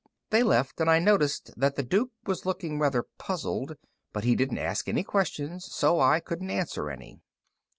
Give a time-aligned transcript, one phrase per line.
[0.31, 3.75] They left, and I noticed that the Duke was looking rather puzzled,
[4.11, 7.21] but he didn't ask any questions, so I couldn't answer any.